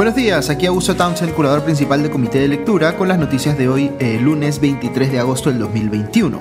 Buenos 0.00 0.16
días, 0.16 0.48
aquí 0.48 0.64
Augusto 0.64 0.96
Townsend, 0.96 1.34
curador 1.34 1.62
principal 1.62 2.00
del 2.00 2.10
Comité 2.10 2.38
de 2.38 2.48
Lectura, 2.48 2.96
con 2.96 3.06
las 3.06 3.18
noticias 3.18 3.58
de 3.58 3.68
hoy, 3.68 3.90
eh, 3.98 4.18
lunes 4.18 4.58
23 4.58 5.12
de 5.12 5.18
agosto 5.18 5.50
del 5.50 5.58
2021. 5.58 6.40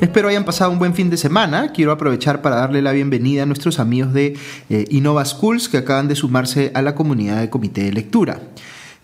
Espero 0.00 0.28
hayan 0.28 0.46
pasado 0.46 0.70
un 0.70 0.78
buen 0.78 0.94
fin 0.94 1.10
de 1.10 1.18
semana. 1.18 1.72
Quiero 1.72 1.92
aprovechar 1.92 2.40
para 2.40 2.56
darle 2.56 2.80
la 2.80 2.92
bienvenida 2.92 3.42
a 3.42 3.46
nuestros 3.46 3.80
amigos 3.80 4.14
de 4.14 4.38
eh, 4.70 4.86
Innova 4.88 5.26
Schools 5.26 5.68
que 5.68 5.76
acaban 5.76 6.08
de 6.08 6.14
sumarse 6.14 6.70
a 6.72 6.80
la 6.80 6.94
comunidad 6.94 7.42
de 7.42 7.50
Comité 7.50 7.82
de 7.82 7.92
Lectura. 7.92 8.40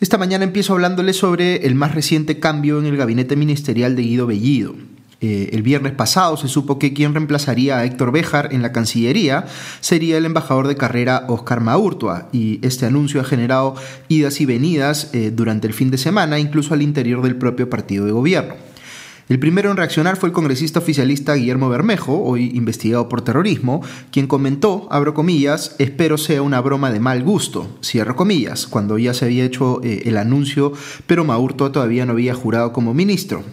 Esta 0.00 0.16
mañana 0.16 0.44
empiezo 0.44 0.72
hablándoles 0.72 1.18
sobre 1.18 1.66
el 1.66 1.74
más 1.74 1.94
reciente 1.94 2.40
cambio 2.40 2.78
en 2.78 2.86
el 2.86 2.96
gabinete 2.96 3.36
ministerial 3.36 3.94
de 3.94 4.04
Guido 4.04 4.26
Bellido. 4.26 4.74
Eh, 5.22 5.50
el 5.52 5.62
viernes 5.62 5.92
pasado 5.92 6.36
se 6.36 6.48
supo 6.48 6.80
que 6.80 6.92
quien 6.92 7.14
reemplazaría 7.14 7.78
a 7.78 7.84
Héctor 7.84 8.10
Béjar 8.10 8.52
en 8.52 8.60
la 8.60 8.72
Cancillería 8.72 9.46
sería 9.80 10.18
el 10.18 10.24
embajador 10.24 10.66
de 10.66 10.76
carrera 10.76 11.26
Oscar 11.28 11.60
Maurtua, 11.60 12.28
y 12.32 12.58
este 12.62 12.86
anuncio 12.86 13.20
ha 13.20 13.24
generado 13.24 13.76
idas 14.08 14.40
y 14.40 14.46
venidas 14.46 15.10
eh, 15.12 15.30
durante 15.32 15.68
el 15.68 15.74
fin 15.74 15.92
de 15.92 15.98
semana, 15.98 16.40
incluso 16.40 16.74
al 16.74 16.82
interior 16.82 17.22
del 17.22 17.36
propio 17.36 17.70
partido 17.70 18.04
de 18.04 18.10
gobierno. 18.10 18.54
El 19.28 19.38
primero 19.38 19.70
en 19.70 19.76
reaccionar 19.76 20.16
fue 20.16 20.28
el 20.28 20.34
congresista 20.34 20.80
oficialista 20.80 21.34
Guillermo 21.34 21.68
Bermejo, 21.68 22.20
hoy 22.24 22.50
investigado 22.54 23.08
por 23.08 23.22
terrorismo, 23.22 23.80
quien 24.10 24.26
comentó, 24.26 24.88
abro 24.90 25.14
comillas, 25.14 25.76
espero 25.78 26.18
sea 26.18 26.42
una 26.42 26.60
broma 26.60 26.90
de 26.90 26.98
mal 26.98 27.22
gusto, 27.22 27.78
cierro 27.80 28.16
comillas, 28.16 28.66
cuando 28.66 28.98
ya 28.98 29.14
se 29.14 29.26
había 29.26 29.44
hecho 29.44 29.80
eh, 29.84 30.02
el 30.06 30.16
anuncio, 30.16 30.72
pero 31.06 31.24
Maurtua 31.24 31.70
todavía 31.70 32.04
no 32.04 32.12
había 32.12 32.34
jurado 32.34 32.72
como 32.72 32.92
ministro. 32.92 33.44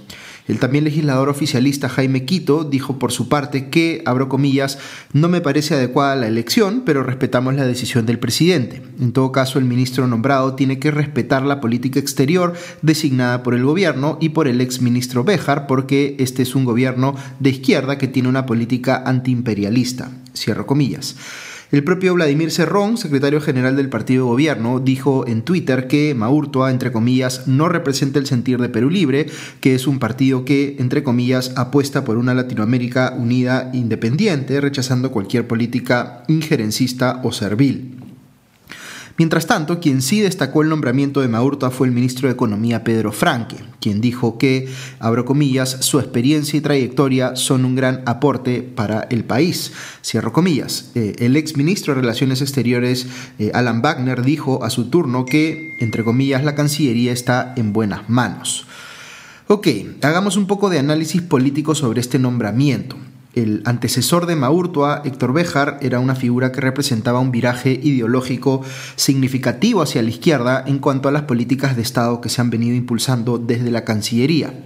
El 0.49 0.58
también 0.58 0.84
legislador 0.84 1.30
oficialista 1.30 1.89
Jaime 1.89 2.26
Quito 2.26 2.64
dijo 2.64 2.97
por 2.97 3.11
su 3.11 3.30
parte 3.30 3.69
que, 3.69 4.02
abro 4.08 4.30
comillas, 4.30 4.80
no 5.14 5.30
me 5.30 5.41
parece 5.41 5.75
adecuada 5.75 6.16
la 6.16 6.28
elección, 6.28 6.81
pero 6.83 7.03
respetamos 7.03 7.53
la 7.53 7.67
decisión 7.67 8.08
del 8.08 8.17
presidente. 8.17 8.81
En 9.00 9.14
todo 9.14 9.31
caso, 9.31 9.59
el 9.59 9.66
ministro 9.66 10.08
nombrado 10.08 10.56
tiene 10.56 10.80
que 10.80 10.89
respetar 10.89 11.44
la 11.44 11.61
política 11.61 12.00
exterior 12.00 12.53
designada 12.81 13.44
por 13.44 13.53
el 13.53 13.64
gobierno 13.64 14.17
y 14.19 14.30
por 14.30 14.47
el 14.47 14.59
ex 14.59 14.81
ministro 14.81 15.23
Béjar, 15.23 15.67
porque 15.67 16.16
este 16.17 16.41
es 16.41 16.56
un 16.56 16.66
gobierno 16.66 17.16
de 17.39 17.52
izquierda 17.52 18.00
que 18.00 18.08
tiene 18.08 18.28
una 18.28 18.47
política 18.47 19.03
antiimperialista. 19.06 20.09
Cierro 20.36 20.66
comillas. 20.66 21.16
El 21.72 21.84
propio 21.84 22.16
Vladimir 22.16 22.50
Cerrón, 22.50 22.98
secretario 22.98 23.42
general 23.42 23.75
del 23.75 23.89
partido 23.89 24.25
de 24.25 24.31
gobierno, 24.31 24.80
dijo 24.80 25.28
en 25.28 25.44
Twitter 25.44 25.88
que 25.88 26.16
Maurtua, 26.16 26.72
entre 26.72 26.92
comillas, 26.92 27.48
no 27.48 27.70
representa 27.70 28.17
el 28.17 28.25
sentir 28.25 28.58
de 28.58 28.70
Perú 28.70 28.89
Libre, 28.89 29.28
que 29.62 29.75
es 29.75 29.86
un 29.86 30.00
partido 30.00 30.45
que, 30.45 30.78
entre 30.80 31.03
comillas, 31.03 31.53
apuesta 31.58 32.03
por 32.03 32.17
una 32.17 32.34
Latinoamérica 32.34 33.14
unida 33.16 33.70
independiente, 33.72 34.59
rechazando 34.59 35.12
cualquier 35.12 35.45
política 35.45 36.23
injerencista 36.28 37.22
o 37.23 37.31
servil. 37.31 37.98
Mientras 39.20 39.48
tanto, 39.48 39.81
quien 39.81 40.02
sí 40.02 40.22
destacó 40.22 40.62
el 40.62 40.70
nombramiento 40.70 41.20
de 41.20 41.28
Maurtua 41.28 41.72
fue 41.72 41.88
el 41.88 41.94
ministro 41.94 42.30
de 42.30 42.34
Economía 42.34 42.86
Pedro 42.86 43.12
Franque, 43.12 43.58
quien 43.81 44.00
dijo 44.00 44.38
que, 44.38 44.70
abro 44.98 45.25
comillas, 45.25 45.72
su 45.81 46.00
experiencia 46.00 46.56
y 46.56 46.62
trayectoria 46.62 47.36
son 47.36 47.66
un 47.66 47.75
gran 47.75 48.02
aporte 48.06 48.62
para 48.62 49.02
el 49.09 49.25
país. 49.25 49.73
Cierro 50.06 50.31
comillas. 50.31 50.92
Eh, 50.95 51.17
el 51.20 51.36
ex 51.36 51.58
ministro 51.58 51.94
de 51.94 52.00
Relaciones 52.00 52.42
Exteriores, 52.42 53.08
eh, 53.40 53.52
Alan 53.53 53.81
Wagner, 53.81 54.23
dijo 54.23 54.64
a 54.64 54.70
su 54.70 54.90
turno 54.90 55.25
que, 55.25 55.75
entre 55.81 56.06
comillas, 56.06 56.45
la 56.45 56.56
Cancillería 56.56 57.12
está 57.12 57.53
en 57.58 57.73
buenas 57.73 58.09
manos. 58.09 58.67
Ok, 59.47 59.67
hagamos 60.02 60.38
un 60.38 60.47
poco 60.47 60.70
de 60.70 60.80
análisis 60.80 61.22
político 61.22 61.75
sobre 61.75 62.00
este 62.00 62.20
nombramiento. 62.20 62.95
El 63.39 63.61
antecesor 63.63 64.25
de 64.25 64.35
Maurtua, 64.35 65.01
Héctor 65.05 65.31
Béjar, 65.31 65.77
era 65.81 66.01
una 66.01 66.13
figura 66.13 66.51
que 66.51 66.59
representaba 66.59 67.22
un 67.22 67.31
viraje 67.31 67.72
ideológico 67.72 68.63
significativo 68.97 69.81
hacia 69.81 70.01
la 70.01 70.09
izquierda 70.09 70.61
en 70.67 70.79
cuanto 70.79 71.07
a 71.07 71.13
las 71.13 71.22
políticas 71.22 71.78
de 71.78 71.81
Estado 71.81 72.19
que 72.19 72.28
se 72.28 72.41
han 72.41 72.49
venido 72.49 72.75
impulsando 72.75 73.38
desde 73.38 73.72
la 73.72 73.85
Cancillería. 73.85 74.59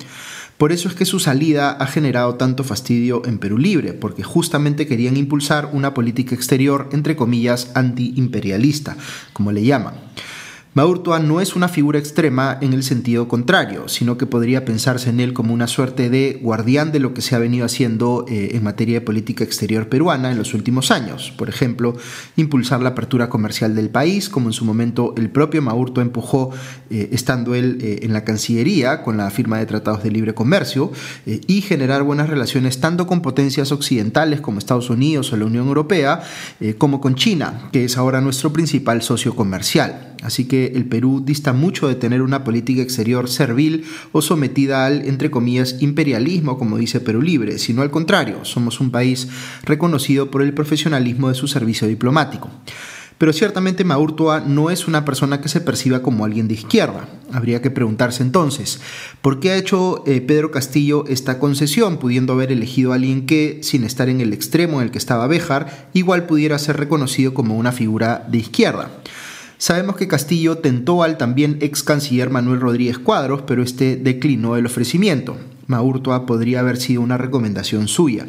Por 0.58 0.72
eso 0.72 0.90
es 0.90 0.96
que 0.96 1.06
su 1.06 1.20
salida 1.20 1.70
ha 1.70 1.86
generado 1.86 2.34
tanto 2.34 2.64
fastidio 2.64 3.22
en 3.26 3.38
Perú 3.38 3.60
Libre, 3.60 3.94
porque 3.94 4.24
justamente 4.24 4.88
querían 4.88 5.18
impulsar 5.18 5.70
una 5.72 5.94
política 5.94 6.34
exterior, 6.34 6.90
entre 6.94 7.16
comillas, 7.16 7.70
antiimperialista, 7.76 8.98
como 9.34 9.52
le 9.52 9.64
llaman. 9.64 9.94
Maurtua 10.76 11.20
no 11.20 11.40
es 11.40 11.56
una 11.56 11.68
figura 11.68 12.00
extrema 12.00 12.58
en 12.60 12.74
el 12.74 12.82
sentido 12.82 13.28
contrario, 13.28 13.88
sino 13.88 14.18
que 14.18 14.26
podría 14.26 14.66
pensarse 14.66 15.12
en 15.12 15.20
él 15.20 15.32
como 15.34 15.54
una 15.54 15.68
suerte 15.68 16.10
de 16.10 16.40
guardián 16.42 16.92
de 16.92 17.00
lo 17.00 17.14
que 17.14 17.22
se 17.22 17.36
ha 17.36 17.40
venido 17.40 17.64
haciendo 17.64 18.26
eh, 18.28 18.50
en 18.54 18.64
materia 18.64 18.96
de 18.96 19.06
política 19.06 19.44
exterior 19.44 19.88
peruana 19.88 20.32
en 20.32 20.40
los 20.40 20.56
últimos 20.56 20.90
años. 20.90 21.32
Por 21.38 21.48
ejemplo, 21.48 21.96
impulsar 22.38 22.82
la 22.82 22.90
apertura 22.90 23.30
comercial 23.30 23.76
del 23.76 23.92
país, 23.92 24.30
como 24.30 24.50
en 24.50 24.54
su 24.54 24.66
momento 24.66 25.14
el 25.16 25.30
propio 25.30 25.62
Maurtua 25.62 26.02
empujó 26.02 26.50
eh, 26.90 27.10
estando 27.12 27.54
él 27.54 27.78
eh, 27.80 28.00
en 28.02 28.12
la 28.12 28.24
Cancillería 28.24 29.04
con 29.04 29.16
la 29.16 29.30
firma 29.30 29.60
de 29.60 29.68
tratados 29.68 30.02
de 30.02 30.10
libre 30.10 30.34
comercio, 30.34 30.92
y 31.26 31.62
generar 31.62 32.04
buenas 32.04 32.30
relaciones 32.30 32.80
tanto 32.80 33.06
con 33.06 33.22
potencias 33.22 33.72
occidentales 33.72 34.42
como 34.42 34.58
Estados 34.58 34.90
Unidos 34.90 35.32
o 35.32 35.38
la 35.38 35.46
Unión 35.46 35.68
Europea, 35.68 36.24
como 36.78 37.00
con 37.00 37.16
China, 37.16 37.70
que 37.72 37.86
es 37.86 37.98
ahora 37.98 38.22
nuestro 38.22 38.52
principal 38.52 39.02
socio 39.02 39.36
comercial. 39.36 40.13
Así 40.24 40.46
que 40.46 40.72
el 40.76 40.86
Perú 40.86 41.22
dista 41.24 41.52
mucho 41.52 41.88
de 41.88 41.96
tener 41.96 42.22
una 42.22 42.44
política 42.44 42.82
exterior 42.82 43.30
servil 43.30 43.84
o 44.14 44.22
sometida 44.22 44.86
al, 44.86 45.06
entre 45.06 45.30
comillas, 45.30 45.82
imperialismo, 45.82 46.58
como 46.58 46.78
dice 46.78 47.02
Perú 47.02 47.22
Libre, 47.22 47.60
sino 47.60 47.82
al 47.82 47.92
contrario, 47.92 48.46
somos 48.46 48.80
un 48.80 48.90
país 48.90 49.28
reconocido 49.64 50.32
por 50.32 50.42
el 50.42 50.54
profesionalismo 50.54 51.28
de 51.28 51.36
su 51.36 51.48
servicio 51.48 51.88
diplomático. 51.88 52.50
Pero 53.18 53.32
ciertamente 53.32 53.84
Maurtua 53.84 54.42
no 54.42 54.70
es 54.70 54.88
una 54.88 55.06
persona 55.06 55.40
que 55.40 55.50
se 55.50 55.62
perciba 55.62 56.02
como 56.02 56.26
alguien 56.26 56.48
de 56.48 56.56
izquierda. 56.56 57.08
Habría 57.32 57.62
que 57.62 57.72
preguntarse 57.72 58.24
entonces, 58.24 58.80
¿por 59.22 59.40
qué 59.40 59.52
ha 59.52 59.58
hecho 59.58 60.04
eh, 60.08 60.22
Pedro 60.22 60.52
Castillo 60.52 61.06
esta 61.08 61.40
concesión, 61.40 61.98
pudiendo 61.98 62.34
haber 62.34 62.52
elegido 62.52 62.92
a 62.92 62.96
alguien 62.96 63.26
que, 63.26 63.60
sin 63.62 63.84
estar 63.84 64.10
en 64.10 64.20
el 64.20 64.34
extremo 64.34 64.80
en 64.80 64.88
el 64.88 64.92
que 64.92 64.98
estaba 64.98 65.28
Béjar, 65.28 65.90
igual 65.94 66.26
pudiera 66.26 66.58
ser 66.60 66.78
reconocido 66.78 67.34
como 67.34 67.56
una 67.56 67.72
figura 67.72 68.26
de 68.30 68.40
izquierda? 68.40 68.90
Sabemos 69.64 69.96
que 69.96 70.10
Castillo 70.10 70.58
tentó 70.58 71.04
al 71.04 71.16
también 71.18 71.58
ex 71.62 71.84
canciller 71.84 72.30
Manuel 72.30 72.60
Rodríguez 72.60 73.00
Cuadros, 73.00 73.44
pero 73.44 73.64
este 73.64 73.96
declinó 73.96 74.58
el 74.58 74.66
ofrecimiento. 74.66 75.38
Maurtua 75.68 76.26
podría 76.26 76.60
haber 76.60 76.76
sido 76.76 77.00
una 77.00 77.18
recomendación 77.18 77.88
suya. 77.88 78.28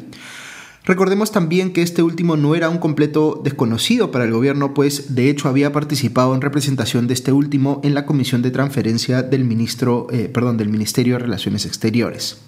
Recordemos 0.85 1.33
también 1.33 1.73
que 1.73 1.83
este 1.83 2.05
último 2.05 2.37
no 2.37 2.55
era 2.55 2.69
un 2.69 2.79
completo 2.79 3.41
desconocido 3.43 4.13
para 4.13 4.27
el 4.27 4.31
gobierno, 4.31 4.75
pues 4.75 5.17
de 5.17 5.29
hecho 5.29 5.49
había 5.49 5.73
participado 5.73 6.37
en 6.37 6.41
representación 6.41 7.09
de 7.09 7.15
este 7.15 7.33
último 7.33 7.81
en 7.83 7.95
la 7.95 8.07
comisión 8.07 8.41
de 8.41 8.53
transferencia 8.53 9.25
del, 9.25 9.43
ministro, 9.43 10.07
eh, 10.13 10.31
perdón, 10.33 10.57
del 10.57 10.69
Ministerio 10.69 11.15
de 11.15 11.25
Relaciones 11.25 11.67
Exteriores. 11.67 12.39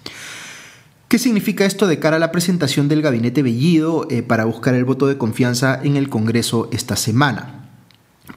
¿Qué 1.09 1.19
significa 1.19 1.65
esto 1.65 1.87
de 1.87 1.99
cara 1.99 2.15
a 2.15 2.19
la 2.19 2.31
presentación 2.31 2.87
del 2.87 3.01
gabinete 3.01 3.43
Bellido 3.43 4.07
eh, 4.09 4.23
para 4.23 4.45
buscar 4.45 4.75
el 4.75 4.85
voto 4.85 5.07
de 5.07 5.17
confianza 5.17 5.77
en 5.83 5.97
el 5.97 6.07
Congreso 6.07 6.69
esta 6.71 6.95
semana? 6.95 7.66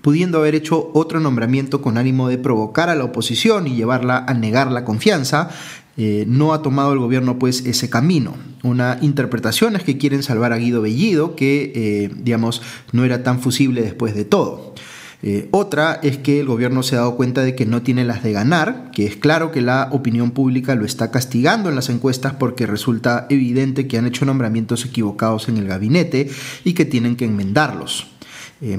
Pudiendo 0.02 0.38
haber 0.38 0.54
hecho 0.54 0.90
otro 0.94 1.20
nombramiento 1.20 1.82
con 1.82 1.98
ánimo 1.98 2.28
de 2.28 2.38
provocar 2.38 2.88
a 2.88 2.94
la 2.94 3.04
oposición 3.04 3.66
y 3.66 3.76
llevarla 3.76 4.24
a 4.26 4.34
negar 4.34 4.70
la 4.70 4.84
confianza, 4.84 5.50
eh, 5.96 6.24
no 6.26 6.52
ha 6.52 6.62
tomado 6.62 6.92
el 6.92 6.98
gobierno 6.98 7.38
pues 7.38 7.66
ese 7.66 7.90
camino. 7.90 8.34
Una 8.62 8.98
interpretación 9.00 9.76
es 9.76 9.82
que 9.82 9.98
quieren 9.98 10.22
salvar 10.22 10.52
a 10.52 10.56
Guido 10.56 10.82
Bellido, 10.82 11.34
que 11.36 11.72
eh, 11.74 12.10
digamos 12.22 12.62
no 12.92 13.04
era 13.04 13.22
tan 13.22 13.40
fusible 13.40 13.82
después 13.82 14.14
de 14.14 14.24
todo. 14.24 14.74
Eh, 15.22 15.48
otra 15.50 16.00
es 16.02 16.16
que 16.16 16.40
el 16.40 16.46
gobierno 16.46 16.82
se 16.82 16.96
ha 16.96 17.00
dado 17.00 17.16
cuenta 17.16 17.42
de 17.42 17.54
que 17.54 17.66
no 17.66 17.82
tiene 17.82 18.04
las 18.04 18.22
de 18.22 18.32
ganar, 18.32 18.90
que 18.92 19.04
es 19.04 19.16
claro 19.16 19.50
que 19.52 19.60
la 19.60 19.88
opinión 19.92 20.30
pública 20.30 20.74
lo 20.74 20.86
está 20.86 21.10
castigando 21.10 21.68
en 21.68 21.74
las 21.74 21.90
encuestas 21.90 22.32
porque 22.32 22.66
resulta 22.66 23.26
evidente 23.28 23.86
que 23.86 23.98
han 23.98 24.06
hecho 24.06 24.24
nombramientos 24.24 24.86
equivocados 24.86 25.50
en 25.50 25.58
el 25.58 25.66
gabinete 25.66 26.30
y 26.64 26.72
que 26.72 26.86
tienen 26.86 27.16
que 27.16 27.26
enmendarlos. 27.26 28.09
Eh, 28.62 28.78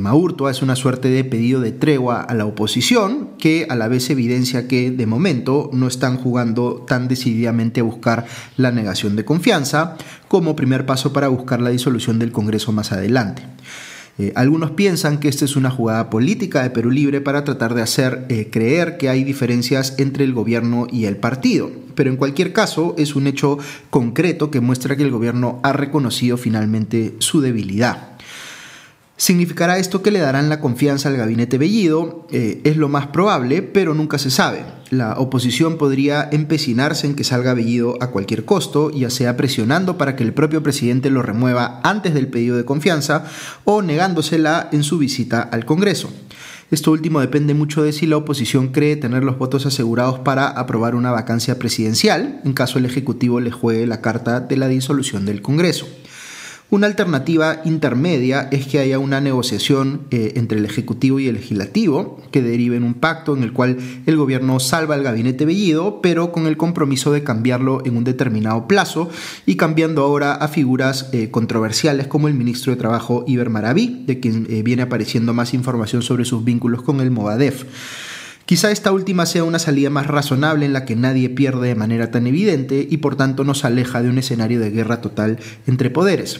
es 0.49 0.61
una 0.61 0.75
suerte 0.75 1.09
de 1.09 1.23
pedido 1.23 1.59
de 1.59 1.71
tregua 1.71 2.21
a 2.21 2.35
la 2.35 2.45
oposición 2.45 3.29
que 3.39 3.65
a 3.67 3.75
la 3.75 3.87
vez 3.87 4.11
evidencia 4.11 4.67
que 4.67 4.91
de 4.91 5.05
momento 5.07 5.71
no 5.73 5.87
están 5.87 6.17
jugando 6.17 6.85
tan 6.87 7.07
decididamente 7.07 7.79
a 7.79 7.83
buscar 7.83 8.27
la 8.57 8.71
negación 8.71 9.15
de 9.15 9.25
confianza 9.25 9.97
como 10.27 10.55
primer 10.55 10.85
paso 10.85 11.13
para 11.13 11.29
buscar 11.29 11.61
la 11.61 11.71
disolución 11.71 12.19
del 12.19 12.31
Congreso 12.31 12.71
más 12.71 12.91
adelante. 12.91 13.41
Eh, 14.19 14.33
algunos 14.35 14.71
piensan 14.71 15.19
que 15.19 15.29
esta 15.29 15.45
es 15.45 15.55
una 15.55 15.71
jugada 15.71 16.11
política 16.11 16.61
de 16.61 16.69
Perú 16.69 16.91
Libre 16.91 17.19
para 17.21 17.43
tratar 17.43 17.73
de 17.73 17.81
hacer 17.81 18.25
eh, 18.29 18.49
creer 18.51 18.97
que 18.97 19.09
hay 19.09 19.23
diferencias 19.23 19.95
entre 19.97 20.25
el 20.25 20.33
gobierno 20.33 20.85
y 20.91 21.05
el 21.05 21.17
partido, 21.17 21.71
pero 21.95 22.11
en 22.11 22.17
cualquier 22.17 22.53
caso 22.53 22.93
es 22.99 23.15
un 23.15 23.25
hecho 23.25 23.57
concreto 23.89 24.51
que 24.51 24.59
muestra 24.59 24.95
que 24.95 25.03
el 25.03 25.11
gobierno 25.11 25.59
ha 25.63 25.73
reconocido 25.73 26.37
finalmente 26.37 27.15
su 27.17 27.41
debilidad. 27.41 28.10
¿Significará 29.21 29.77
esto 29.77 30.01
que 30.01 30.09
le 30.09 30.17
darán 30.17 30.49
la 30.49 30.59
confianza 30.59 31.07
al 31.07 31.15
gabinete 31.15 31.59
Bellido? 31.59 32.25
Eh, 32.31 32.59
es 32.63 32.75
lo 32.75 32.89
más 32.89 33.05
probable, 33.05 33.61
pero 33.61 33.93
nunca 33.93 34.17
se 34.17 34.31
sabe. 34.31 34.65
La 34.89 35.13
oposición 35.19 35.77
podría 35.77 36.27
empecinarse 36.31 37.05
en 37.05 37.13
que 37.13 37.23
salga 37.23 37.53
Bellido 37.53 37.99
a 38.01 38.07
cualquier 38.07 38.45
costo, 38.45 38.89
ya 38.89 39.11
sea 39.11 39.37
presionando 39.37 39.95
para 39.95 40.15
que 40.15 40.23
el 40.23 40.33
propio 40.33 40.63
presidente 40.63 41.11
lo 41.11 41.21
remueva 41.21 41.81
antes 41.83 42.15
del 42.15 42.29
pedido 42.29 42.57
de 42.57 42.65
confianza 42.65 43.25
o 43.63 43.83
negándosela 43.83 44.69
en 44.71 44.81
su 44.81 44.97
visita 44.97 45.43
al 45.43 45.65
Congreso. 45.65 46.09
Esto 46.71 46.91
último 46.91 47.19
depende 47.19 47.53
mucho 47.53 47.83
de 47.83 47.93
si 47.93 48.07
la 48.07 48.17
oposición 48.17 48.69
cree 48.69 48.95
tener 48.95 49.23
los 49.23 49.37
votos 49.37 49.67
asegurados 49.67 50.17
para 50.17 50.47
aprobar 50.47 50.95
una 50.95 51.11
vacancia 51.11 51.59
presidencial, 51.59 52.41
en 52.43 52.53
caso 52.53 52.79
el 52.79 52.85
Ejecutivo 52.85 53.39
le 53.39 53.51
juegue 53.51 53.85
la 53.85 54.01
carta 54.01 54.39
de 54.39 54.57
la 54.57 54.67
disolución 54.67 55.27
del 55.27 55.43
Congreso. 55.43 55.85
Una 56.71 56.87
alternativa 56.87 57.59
intermedia 57.65 58.47
es 58.49 58.65
que 58.65 58.79
haya 58.79 58.97
una 58.97 59.19
negociación 59.19 60.03
eh, 60.09 60.31
entre 60.37 60.57
el 60.57 60.63
Ejecutivo 60.63 61.19
y 61.19 61.27
el 61.27 61.35
Legislativo 61.35 62.21
que 62.31 62.41
derive 62.41 62.77
en 62.77 62.83
un 62.83 62.93
pacto 62.93 63.35
en 63.35 63.43
el 63.43 63.51
cual 63.51 63.77
el 64.05 64.15
gobierno 64.15 64.57
salva 64.61 64.95
al 64.95 65.03
gabinete 65.03 65.43
Bellido, 65.43 65.99
pero 66.01 66.31
con 66.31 66.47
el 66.47 66.55
compromiso 66.55 67.11
de 67.11 67.25
cambiarlo 67.25 67.85
en 67.85 67.97
un 67.97 68.05
determinado 68.05 68.69
plazo 68.69 69.09
y 69.45 69.57
cambiando 69.57 70.01
ahora 70.01 70.33
a 70.33 70.47
figuras 70.47 71.09
eh, 71.11 71.29
controversiales 71.29 72.07
como 72.07 72.29
el 72.29 72.35
ministro 72.35 72.71
de 72.71 72.79
Trabajo 72.79 73.25
Iber 73.27 73.49
Maraví, 73.49 74.05
de 74.07 74.21
quien 74.21 74.47
eh, 74.49 74.63
viene 74.63 74.83
apareciendo 74.83 75.33
más 75.33 75.53
información 75.53 76.01
sobre 76.01 76.23
sus 76.23 76.45
vínculos 76.45 76.83
con 76.83 77.01
el 77.01 77.11
Movadef. 77.11 77.65
Quizá 78.45 78.71
esta 78.71 78.93
última 78.93 79.25
sea 79.25 79.43
una 79.43 79.59
salida 79.59 79.89
más 79.89 80.07
razonable 80.07 80.65
en 80.65 80.71
la 80.71 80.85
que 80.85 80.95
nadie 80.95 81.29
pierde 81.29 81.67
de 81.67 81.75
manera 81.75 82.11
tan 82.11 82.27
evidente 82.27 82.87
y 82.89 82.97
por 82.97 83.17
tanto 83.17 83.43
nos 83.43 83.65
aleja 83.65 84.01
de 84.01 84.09
un 84.09 84.19
escenario 84.19 84.61
de 84.61 84.71
guerra 84.71 85.01
total 85.01 85.37
entre 85.67 85.89
poderes 85.89 86.39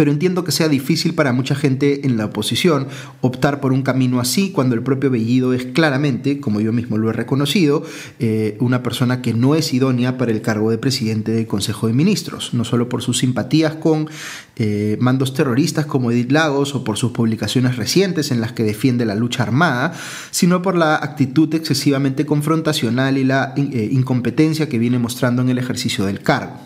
pero 0.00 0.12
entiendo 0.12 0.44
que 0.44 0.50
sea 0.50 0.70
difícil 0.70 1.12
para 1.12 1.34
mucha 1.34 1.54
gente 1.54 2.06
en 2.06 2.16
la 2.16 2.24
oposición 2.24 2.88
optar 3.20 3.60
por 3.60 3.74
un 3.74 3.82
camino 3.82 4.18
así 4.18 4.50
cuando 4.50 4.74
el 4.74 4.82
propio 4.82 5.10
Bellido 5.10 5.52
es 5.52 5.66
claramente, 5.66 6.40
como 6.40 6.62
yo 6.62 6.72
mismo 6.72 6.96
lo 6.96 7.10
he 7.10 7.12
reconocido, 7.12 7.82
eh, 8.18 8.56
una 8.60 8.82
persona 8.82 9.20
que 9.20 9.34
no 9.34 9.54
es 9.54 9.74
idónea 9.74 10.16
para 10.16 10.32
el 10.32 10.40
cargo 10.40 10.70
de 10.70 10.78
presidente 10.78 11.32
del 11.32 11.46
Consejo 11.46 11.86
de 11.86 11.92
Ministros, 11.92 12.54
no 12.54 12.64
solo 12.64 12.88
por 12.88 13.02
sus 13.02 13.18
simpatías 13.18 13.74
con 13.74 14.08
eh, 14.56 14.96
mandos 15.00 15.34
terroristas 15.34 15.84
como 15.84 16.10
Edith 16.10 16.32
Lagos 16.32 16.74
o 16.74 16.82
por 16.82 16.96
sus 16.96 17.12
publicaciones 17.12 17.76
recientes 17.76 18.30
en 18.30 18.40
las 18.40 18.52
que 18.52 18.62
defiende 18.62 19.04
la 19.04 19.16
lucha 19.16 19.42
armada, 19.42 19.92
sino 20.30 20.62
por 20.62 20.78
la 20.78 20.94
actitud 20.94 21.54
excesivamente 21.54 22.24
confrontacional 22.24 23.18
y 23.18 23.24
la 23.24 23.52
eh, 23.54 23.90
incompetencia 23.92 24.66
que 24.66 24.78
viene 24.78 24.98
mostrando 24.98 25.42
en 25.42 25.50
el 25.50 25.58
ejercicio 25.58 26.06
del 26.06 26.22
cargo. 26.22 26.58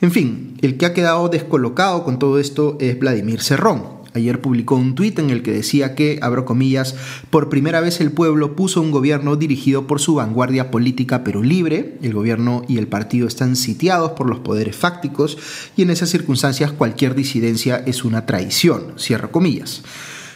En 0.00 0.12
fin, 0.12 0.56
el 0.62 0.78
que 0.78 0.86
ha 0.86 0.94
quedado 0.94 1.28
descolocado 1.28 2.04
con 2.04 2.18
todo 2.18 2.38
esto 2.38 2.78
es 2.80 2.98
Vladimir 2.98 3.42
Cerrón. 3.42 4.00
Ayer 4.14 4.40
publicó 4.40 4.74
un 4.74 4.94
tuit 4.94 5.18
en 5.18 5.28
el 5.30 5.42
que 5.42 5.52
decía 5.52 5.94
que, 5.94 6.18
abro 6.22 6.44
comillas, 6.44 6.96
por 7.28 7.48
primera 7.48 7.80
vez 7.80 8.00
el 8.00 8.10
pueblo 8.10 8.56
puso 8.56 8.80
un 8.80 8.90
gobierno 8.90 9.36
dirigido 9.36 9.86
por 9.86 10.00
su 10.00 10.14
vanguardia 10.14 10.70
política 10.70 11.22
pero 11.22 11.42
libre, 11.42 11.98
el 12.02 12.14
gobierno 12.14 12.64
y 12.66 12.78
el 12.78 12.88
partido 12.88 13.28
están 13.28 13.54
sitiados 13.56 14.12
por 14.12 14.28
los 14.28 14.40
poderes 14.40 14.74
fácticos 14.74 15.38
y 15.76 15.82
en 15.82 15.90
esas 15.90 16.08
circunstancias 16.08 16.72
cualquier 16.72 17.14
disidencia 17.14 17.76
es 17.86 18.02
una 18.02 18.26
traición, 18.26 18.94
cierro 18.98 19.30
comillas. 19.30 19.82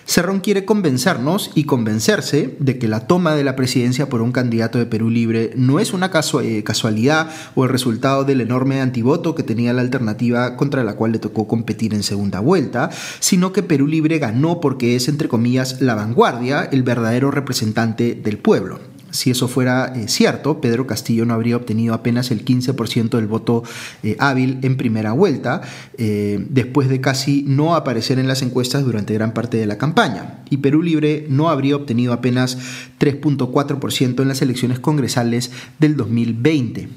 Cerrón 0.06 0.40
quiere 0.40 0.66
convencernos 0.66 1.50
y 1.54 1.64
convencerse 1.64 2.56
de 2.58 2.78
que 2.78 2.88
la 2.88 3.06
toma 3.06 3.34
de 3.34 3.42
la 3.42 3.56
presidencia 3.56 4.08
por 4.08 4.20
un 4.20 4.32
candidato 4.32 4.78
de 4.78 4.86
Perú 4.86 5.08
Libre 5.08 5.52
no 5.56 5.80
es 5.80 5.94
una 5.94 6.10
eh, 6.42 6.62
casualidad 6.62 7.30
o 7.54 7.64
el 7.64 7.70
resultado 7.70 8.24
del 8.24 8.42
enorme 8.42 8.80
antivoto 8.82 9.34
que 9.34 9.42
tenía 9.42 9.72
la 9.72 9.80
alternativa 9.80 10.56
contra 10.56 10.84
la 10.84 10.94
cual 10.94 11.12
le 11.12 11.18
tocó 11.18 11.48
competir 11.48 11.94
en 11.94 12.02
segunda 12.02 12.40
vuelta, 12.40 12.90
sino 13.18 13.52
que 13.52 13.62
Perú 13.62 13.86
Libre 13.86 14.18
ganó 14.18 14.60
porque 14.60 14.94
es, 14.94 15.08
entre 15.08 15.28
comillas, 15.28 15.80
la 15.80 15.94
vanguardia, 15.94 16.64
el 16.64 16.82
verdadero 16.82 17.30
representante 17.30 18.14
del 18.14 18.38
pueblo. 18.38 18.93
Si 19.14 19.30
eso 19.30 19.46
fuera 19.46 19.92
eh, 19.94 20.08
cierto, 20.08 20.60
Pedro 20.60 20.88
Castillo 20.88 21.24
no 21.24 21.34
habría 21.34 21.56
obtenido 21.56 21.94
apenas 21.94 22.32
el 22.32 22.44
15% 22.44 23.10
del 23.10 23.28
voto 23.28 23.62
eh, 24.02 24.16
hábil 24.18 24.58
en 24.62 24.76
primera 24.76 25.12
vuelta, 25.12 25.62
eh, 25.96 26.44
después 26.50 26.88
de 26.88 27.00
casi 27.00 27.44
no 27.46 27.76
aparecer 27.76 28.18
en 28.18 28.26
las 28.26 28.42
encuestas 28.42 28.84
durante 28.84 29.14
gran 29.14 29.32
parte 29.32 29.56
de 29.56 29.66
la 29.66 29.78
campaña. 29.78 30.42
Y 30.50 30.56
Perú 30.56 30.82
Libre 30.82 31.26
no 31.28 31.48
habría 31.48 31.76
obtenido 31.76 32.12
apenas 32.12 32.58
3.4% 32.98 34.20
en 34.20 34.26
las 34.26 34.42
elecciones 34.42 34.80
congresales 34.80 35.52
del 35.78 35.96
2020. 35.96 36.88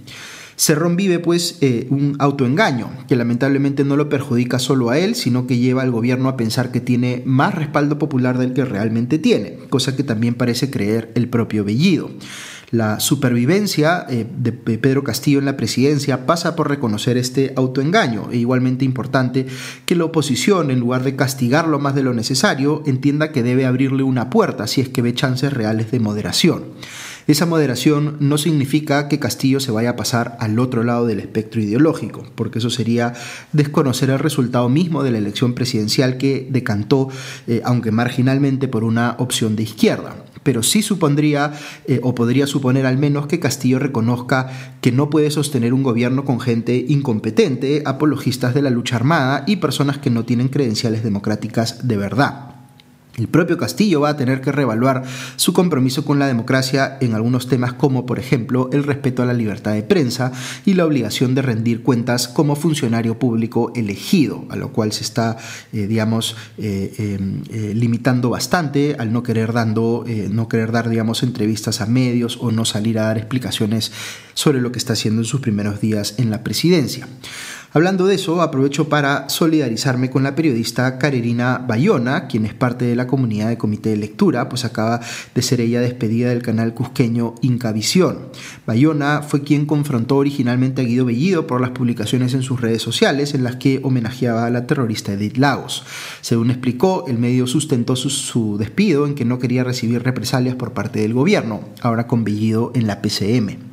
Cerrón 0.57 0.95
vive 0.95 1.19
pues 1.19 1.59
eh, 1.61 1.85
un 1.91 2.15
autoengaño 2.17 2.89
que 3.07 3.15
lamentablemente 3.15 3.83
no 3.83 3.95
lo 3.95 4.09
perjudica 4.09 4.57
solo 4.57 4.89
a 4.89 4.97
él, 4.97 5.13
sino 5.13 5.45
que 5.45 5.59
lleva 5.59 5.83
al 5.83 5.91
gobierno 5.91 6.29
a 6.29 6.35
pensar 6.35 6.71
que 6.71 6.81
tiene 6.81 7.21
más 7.25 7.53
respaldo 7.53 7.99
popular 7.99 8.39
del 8.39 8.53
que 8.53 8.65
realmente 8.65 9.19
tiene, 9.19 9.59
cosa 9.69 9.95
que 9.95 10.03
también 10.03 10.33
parece 10.33 10.71
creer 10.71 11.11
el 11.13 11.29
propio 11.29 11.63
Bellido. 11.63 12.09
La 12.71 12.99
supervivencia 12.99 14.05
eh, 14.09 14.25
de 14.35 14.51
Pedro 14.51 15.03
Castillo 15.03 15.37
en 15.39 15.45
la 15.45 15.55
presidencia 15.55 16.25
pasa 16.25 16.55
por 16.55 16.67
reconocer 16.67 17.17
este 17.17 17.53
autoengaño 17.55 18.29
e 18.31 18.37
igualmente 18.37 18.83
importante 18.83 19.45
que 19.85 19.95
la 19.95 20.05
oposición, 20.05 20.71
en 20.71 20.79
lugar 20.79 21.03
de 21.03 21.15
castigarlo 21.15 21.77
más 21.79 21.93
de 21.93 22.03
lo 22.03 22.13
necesario, 22.13 22.81
entienda 22.87 23.31
que 23.31 23.43
debe 23.43 23.67
abrirle 23.67 24.01
una 24.01 24.31
puerta 24.31 24.65
si 24.65 24.81
es 24.81 24.89
que 24.89 25.03
ve 25.03 25.13
chances 25.13 25.53
reales 25.53 25.91
de 25.91 25.99
moderación. 25.99 26.63
Esa 27.27 27.45
moderación 27.45 28.15
no 28.21 28.37
significa 28.37 29.09
que 29.09 29.19
Castillo 29.19 29.59
se 29.59 29.71
vaya 29.71 29.91
a 29.91 29.95
pasar 29.97 30.37
al 30.39 30.57
otro 30.59 30.83
lado 30.83 31.05
del 31.05 31.19
espectro 31.19 31.61
ideológico, 31.61 32.23
porque 32.35 32.59
eso 32.59 32.69
sería 32.69 33.13
desconocer 33.51 34.09
el 34.09 34.19
resultado 34.19 34.69
mismo 34.69 35.03
de 35.03 35.11
la 35.11 35.17
elección 35.17 35.53
presidencial 35.53 36.17
que 36.17 36.47
decantó, 36.49 37.09
eh, 37.47 37.61
aunque 37.65 37.91
marginalmente, 37.91 38.69
por 38.69 38.85
una 38.85 39.15
opción 39.19 39.55
de 39.55 39.63
izquierda 39.63 40.15
pero 40.47 40.63
sí 40.63 40.81
supondría 40.81 41.51
eh, 41.87 41.99
o 42.03 42.15
podría 42.15 42.47
suponer 42.47 42.85
al 42.85 42.97
menos 42.97 43.27
que 43.27 43.37
Castillo 43.37 43.79
reconozca 43.79 44.77
que 44.79 44.93
no 44.93 45.09
puede 45.09 45.29
sostener 45.29 45.73
un 45.73 45.83
gobierno 45.83 46.23
con 46.23 46.39
gente 46.39 46.85
incompetente, 46.87 47.83
apologistas 47.85 48.53
de 48.53 48.61
la 48.61 48.69
lucha 48.69 48.95
armada 48.95 49.43
y 49.45 49.57
personas 49.57 49.97
que 49.97 50.09
no 50.09 50.23
tienen 50.23 50.47
credenciales 50.47 51.03
democráticas 51.03 51.85
de 51.85 51.97
verdad. 51.97 52.46
El 53.17 53.27
propio 53.27 53.57
Castillo 53.57 54.01
va 54.01 54.09
a 54.09 54.15
tener 54.15 54.41
que 54.41 54.51
reevaluar 54.51 55.01
su 55.37 55.51
compromiso 55.51 56.05
con 56.05 56.19
la 56.19 56.27
democracia 56.27 56.99
en 57.01 57.15
algunos 57.15 57.47
temas 57.47 57.73
como, 57.73 58.05
por 58.05 58.19
ejemplo, 58.19 58.69
el 58.71 58.83
respeto 58.83 59.23
a 59.23 59.25
la 59.25 59.33
libertad 59.33 59.73
de 59.73 59.81
prensa 59.81 60.31
y 60.65 60.75
la 60.75 60.85
obligación 60.85 61.33
de 61.33 61.41
rendir 61.41 61.81
cuentas 61.81 62.27
como 62.27 62.55
funcionario 62.55 63.17
público 63.17 63.71
elegido, 63.75 64.45
a 64.49 64.55
lo 64.55 64.71
cual 64.71 64.91
se 64.91 65.01
está, 65.01 65.35
eh, 65.73 65.87
digamos, 65.87 66.35
eh, 66.59 66.93
em, 66.99 67.41
eh, 67.49 67.73
limitando 67.73 68.29
bastante 68.29 68.95
al 68.99 69.11
no 69.11 69.23
querer, 69.23 69.51
dando, 69.51 70.05
no 70.29 70.47
querer 70.47 70.71
dar, 70.71 70.87
digamos, 70.87 71.23
entrevistas 71.23 71.81
a 71.81 71.87
medios 71.87 72.37
o 72.39 72.51
no 72.51 72.65
salir 72.65 72.99
a 72.99 73.05
dar 73.05 73.17
explicaciones 73.17 73.91
sobre 74.35 74.61
lo 74.61 74.71
que 74.71 74.77
está 74.77 74.93
haciendo 74.93 75.23
en 75.23 75.25
sus 75.25 75.41
primeros 75.41 75.81
días 75.81 76.13
en 76.19 76.29
la 76.29 76.43
presidencia. 76.43 77.07
Hablando 77.77 78.07
de 78.07 78.15
eso, 78.15 78.41
aprovecho 78.41 78.89
para 78.89 79.29
solidarizarme 79.29 80.09
con 80.09 80.23
la 80.23 80.33
periodista 80.33 80.97
Carerina 80.97 81.59
Bayona, 81.59 82.25
quien 82.25 82.47
es 82.47 82.55
parte 82.55 82.85
de 82.85 82.95
la 82.95 83.05
comunidad 83.05 83.49
de 83.49 83.59
comité 83.59 83.91
de 83.91 83.97
lectura, 83.97 84.49
pues 84.49 84.65
acaba 84.65 84.99
de 85.35 85.41
ser 85.43 85.61
ella 85.61 85.79
despedida 85.79 86.29
del 86.29 86.41
canal 86.41 86.73
cusqueño 86.73 87.35
Incavisión. 87.43 88.29
Bayona 88.65 89.21
fue 89.21 89.43
quien 89.43 89.67
confrontó 89.67 90.15
originalmente 90.15 90.81
a 90.81 90.85
Guido 90.85 91.05
Bellido 91.05 91.45
por 91.45 91.61
las 91.61 91.69
publicaciones 91.69 92.33
en 92.33 92.41
sus 92.41 92.59
redes 92.59 92.81
sociales 92.81 93.35
en 93.35 93.43
las 93.43 93.57
que 93.57 93.79
homenajeaba 93.83 94.47
a 94.47 94.49
la 94.49 94.65
terrorista 94.65 95.13
Edith 95.13 95.37
Lagos. 95.37 95.83
Según 96.21 96.49
explicó, 96.49 97.05
el 97.07 97.19
medio 97.19 97.45
sustentó 97.45 97.95
su, 97.95 98.09
su 98.09 98.57
despido 98.57 99.05
en 99.05 99.13
que 99.13 99.23
no 99.23 99.37
quería 99.37 99.63
recibir 99.63 100.01
represalias 100.01 100.55
por 100.55 100.73
parte 100.73 101.01
del 101.01 101.13
gobierno, 101.13 101.61
ahora 101.81 102.07
con 102.07 102.23
Bellido 102.23 102.71
en 102.73 102.87
la 102.87 103.03
PCM. 103.03 103.67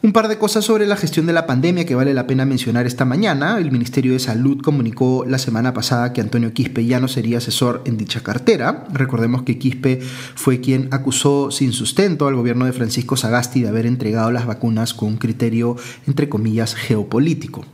Un 0.00 0.12
par 0.12 0.28
de 0.28 0.38
cosas 0.38 0.64
sobre 0.64 0.86
la 0.86 0.96
gestión 0.96 1.26
de 1.26 1.32
la 1.32 1.44
pandemia 1.44 1.84
que 1.84 1.96
vale 1.96 2.14
la 2.14 2.28
pena 2.28 2.44
mencionar 2.44 2.86
esta 2.86 3.04
mañana. 3.04 3.58
El 3.58 3.72
Ministerio 3.72 4.12
de 4.12 4.20
Salud 4.20 4.62
comunicó 4.62 5.24
la 5.26 5.38
semana 5.38 5.74
pasada 5.74 6.12
que 6.12 6.20
Antonio 6.20 6.52
Quispe 6.52 6.86
ya 6.86 7.00
no 7.00 7.08
sería 7.08 7.38
asesor 7.38 7.82
en 7.84 7.96
dicha 7.96 8.22
cartera. 8.22 8.86
Recordemos 8.92 9.42
que 9.42 9.58
Quispe 9.58 9.98
fue 10.36 10.60
quien 10.60 10.86
acusó 10.92 11.50
sin 11.50 11.72
sustento 11.72 12.28
al 12.28 12.36
gobierno 12.36 12.64
de 12.64 12.72
Francisco 12.72 13.16
Sagasti 13.16 13.62
de 13.62 13.70
haber 13.70 13.86
entregado 13.86 14.30
las 14.30 14.46
vacunas 14.46 14.94
con 14.94 15.08
un 15.08 15.16
criterio, 15.16 15.74
entre 16.06 16.28
comillas, 16.28 16.76
geopolítico. 16.76 17.64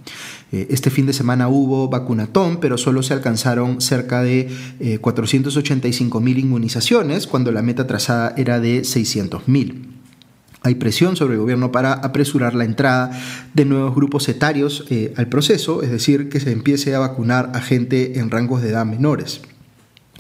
Eh, 0.50 0.68
este 0.70 0.88
fin 0.88 1.04
de 1.04 1.12
semana 1.12 1.48
hubo 1.48 1.88
vacunatón, 1.90 2.56
pero 2.56 2.78
solo 2.78 3.02
se 3.02 3.12
alcanzaron 3.12 3.82
cerca 3.82 4.22
de 4.22 4.48
485 5.02 6.18
eh, 6.18 6.22
mil 6.22 6.38
inmunizaciones, 6.38 7.26
cuando 7.26 7.52
la 7.52 7.60
meta 7.60 7.86
trazada 7.86 8.32
era 8.38 8.60
de 8.60 8.82
600 8.82 9.46
mil. 9.46 9.93
Hay 10.64 10.76
presión 10.76 11.14
sobre 11.14 11.34
el 11.34 11.40
gobierno 11.40 11.70
para 11.72 11.92
apresurar 11.92 12.54
la 12.54 12.64
entrada 12.64 13.10
de 13.52 13.66
nuevos 13.66 13.94
grupos 13.94 14.26
etarios 14.30 14.86
eh, 14.88 15.12
al 15.18 15.28
proceso, 15.28 15.82
es 15.82 15.90
decir, 15.90 16.30
que 16.30 16.40
se 16.40 16.52
empiece 16.52 16.94
a 16.94 17.00
vacunar 17.00 17.52
a 17.54 17.60
gente 17.60 18.18
en 18.18 18.30
rangos 18.30 18.62
de 18.62 18.70
edad 18.70 18.86
menores. 18.86 19.42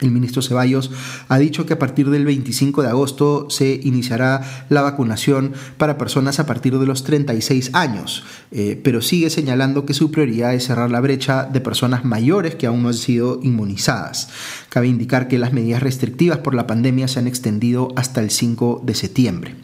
El 0.00 0.10
ministro 0.10 0.42
Ceballos 0.42 0.90
ha 1.28 1.38
dicho 1.38 1.64
que 1.64 1.72
a 1.72 1.78
partir 1.78 2.10
del 2.10 2.26
25 2.26 2.82
de 2.82 2.88
agosto 2.88 3.48
se 3.48 3.80
iniciará 3.84 4.66
la 4.68 4.82
vacunación 4.82 5.54
para 5.78 5.96
personas 5.96 6.38
a 6.40 6.46
partir 6.46 6.78
de 6.78 6.84
los 6.84 7.04
36 7.04 7.70
años, 7.72 8.24
eh, 8.50 8.78
pero 8.84 9.00
sigue 9.00 9.30
señalando 9.30 9.86
que 9.86 9.94
su 9.94 10.10
prioridad 10.10 10.52
es 10.52 10.66
cerrar 10.66 10.90
la 10.90 11.00
brecha 11.00 11.44
de 11.44 11.62
personas 11.62 12.04
mayores 12.04 12.54
que 12.54 12.66
aún 12.66 12.82
no 12.82 12.88
han 12.88 12.94
sido 12.94 13.40
inmunizadas. 13.42 14.28
Cabe 14.68 14.88
indicar 14.88 15.26
que 15.26 15.38
las 15.38 15.54
medidas 15.54 15.82
restrictivas 15.82 16.38
por 16.38 16.54
la 16.54 16.66
pandemia 16.66 17.08
se 17.08 17.20
han 17.20 17.28
extendido 17.28 17.88
hasta 17.96 18.20
el 18.20 18.30
5 18.30 18.82
de 18.84 18.94
septiembre. 18.94 19.54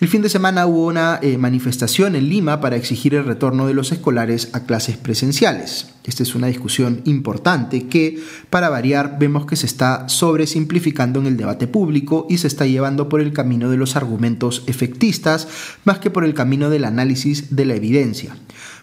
El 0.00 0.08
fin 0.08 0.22
de 0.22 0.30
semana 0.30 0.66
hubo 0.66 0.86
una 0.86 1.18
eh, 1.20 1.36
manifestación 1.36 2.16
en 2.16 2.30
Lima 2.30 2.58
para 2.62 2.76
exigir 2.76 3.14
el 3.14 3.26
retorno 3.26 3.66
de 3.66 3.74
los 3.74 3.92
escolares 3.92 4.48
a 4.54 4.64
clases 4.64 4.96
presenciales. 4.96 5.88
Esta 6.04 6.22
es 6.22 6.34
una 6.34 6.46
discusión 6.46 7.02
importante 7.04 7.86
que, 7.86 8.18
para 8.48 8.70
variar, 8.70 9.18
vemos 9.18 9.44
que 9.44 9.56
se 9.56 9.66
está 9.66 10.08
sobresimplificando 10.08 11.20
en 11.20 11.26
el 11.26 11.36
debate 11.36 11.66
público 11.66 12.26
y 12.30 12.38
se 12.38 12.46
está 12.46 12.64
llevando 12.64 13.10
por 13.10 13.20
el 13.20 13.34
camino 13.34 13.68
de 13.68 13.76
los 13.76 13.94
argumentos 13.94 14.64
efectistas 14.68 15.48
más 15.84 15.98
que 15.98 16.08
por 16.08 16.24
el 16.24 16.32
camino 16.32 16.70
del 16.70 16.86
análisis 16.86 17.54
de 17.54 17.66
la 17.66 17.74
evidencia. 17.74 18.34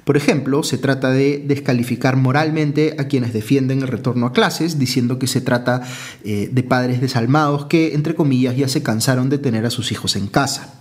Por 0.08 0.16
ejemplo, 0.16 0.64
se 0.64 0.78
trata 0.78 1.12
de 1.12 1.44
descalificar 1.46 2.16
moralmente 2.16 2.96
a 2.98 3.10
quienes 3.10 3.34
defienden 3.34 3.82
el 3.82 3.90
retorno 3.90 4.28
a 4.28 4.32
clases, 4.32 4.80
diciendo 4.80 5.20
que 5.20 5.28
se 5.28 5.42
trata 5.42 5.82
eh, 6.24 6.48
de 6.50 6.64
padres 6.64 7.02
desalmados 7.02 7.66
que, 7.66 7.94
entre 7.94 8.16
comillas, 8.16 8.56
ya 8.56 8.70
se 8.70 8.82
cansaron 8.82 9.28
de 9.28 9.38
tener 9.38 9.66
a 9.66 9.70
sus 9.70 9.92
hijos 9.92 10.16
en 10.16 10.28
casa. 10.28 10.80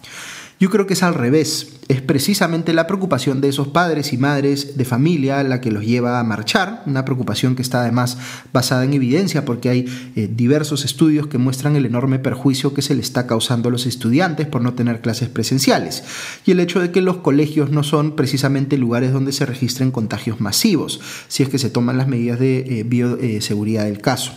Yo 0.58 0.70
creo 0.70 0.86
que 0.86 0.94
es 0.94 1.02
al 1.02 1.12
revés. 1.12 1.74
Es 1.88 2.00
precisamente 2.00 2.72
la 2.72 2.86
preocupación 2.86 3.42
de 3.42 3.48
esos 3.48 3.68
padres 3.68 4.14
y 4.14 4.16
madres 4.16 4.78
de 4.78 4.84
familia 4.86 5.42
la 5.42 5.60
que 5.60 5.70
los 5.70 5.84
lleva 5.84 6.18
a 6.18 6.24
marchar, 6.24 6.82
una 6.86 7.04
preocupación 7.04 7.54
que 7.54 7.62
está 7.62 7.82
además 7.82 8.16
basada 8.54 8.84
en 8.84 8.94
evidencia 8.94 9.44
porque 9.44 9.68
hay 9.68 10.12
eh, 10.16 10.28
diversos 10.34 10.84
estudios 10.84 11.26
que 11.26 11.38
muestran 11.38 11.76
el 11.76 11.84
enorme 11.84 12.18
perjuicio 12.18 12.72
que 12.72 12.82
se 12.82 12.94
le 12.94 13.02
está 13.02 13.26
causando 13.26 13.68
a 13.68 13.72
los 13.72 13.86
estudiantes 13.86 14.48
por 14.48 14.62
no 14.62 14.72
tener 14.72 15.00
clases 15.00 15.28
presenciales 15.28 16.02
y 16.44 16.52
el 16.52 16.60
hecho 16.60 16.80
de 16.80 16.90
que 16.90 17.02
los 17.02 17.18
colegios 17.18 17.70
no 17.70 17.84
son 17.84 18.16
precisamente 18.16 18.78
lugares 18.78 19.12
donde 19.12 19.32
se 19.32 19.46
registren 19.46 19.92
contagios 19.92 20.40
masivos, 20.40 21.00
si 21.28 21.42
es 21.42 21.48
que 21.50 21.58
se 21.58 21.70
toman 21.70 21.98
las 21.98 22.08
medidas 22.08 22.40
de 22.40 22.80
eh, 22.80 22.82
bioseguridad 22.82 23.84
del 23.84 24.00
caso. 24.00 24.32